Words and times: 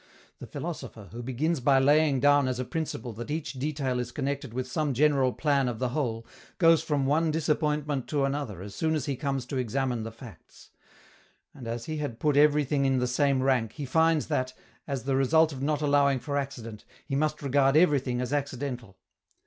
The 0.39 0.47
philosopher, 0.47 1.09
who 1.11 1.21
begins 1.21 1.59
by 1.59 1.77
laying 1.77 2.19
down 2.19 2.47
as 2.47 2.57
a 2.59 2.65
principle 2.65 3.13
that 3.13 3.29
each 3.29 3.53
detail 3.53 3.99
is 3.99 4.11
connected 4.11 4.51
with 4.51 4.65
some 4.65 4.95
general 4.95 5.31
plan 5.31 5.67
of 5.67 5.77
the 5.77 5.89
whole, 5.89 6.25
goes 6.57 6.81
from 6.81 7.05
one 7.05 7.29
disappointment 7.29 8.07
to 8.07 8.25
another 8.25 8.63
as 8.63 8.73
soon 8.73 8.95
as 8.95 9.05
he 9.05 9.15
comes 9.15 9.45
to 9.45 9.57
examine 9.57 10.01
the 10.01 10.11
facts; 10.11 10.71
and, 11.53 11.67
as 11.67 11.85
he 11.85 11.97
had 11.97 12.19
put 12.19 12.35
everything 12.35 12.83
in 12.85 12.97
the 12.97 13.05
same 13.05 13.43
rank, 13.43 13.73
he 13.73 13.85
finds 13.85 14.25
that, 14.25 14.53
as 14.87 15.03
the 15.03 15.15
result 15.15 15.51
of 15.53 15.61
not 15.61 15.83
allowing 15.83 16.19
for 16.19 16.35
accident, 16.35 16.83
he 17.05 17.13
must 17.15 17.43
regard 17.43 17.77
everything 17.77 18.21
as 18.21 18.33
accidental. 18.33 18.97